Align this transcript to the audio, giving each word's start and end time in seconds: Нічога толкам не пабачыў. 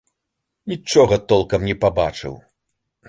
Нічога 0.71 1.15
толкам 1.33 1.61
не 1.69 1.75
пабачыў. 1.85 2.33